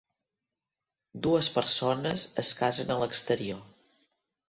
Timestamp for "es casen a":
2.47-3.01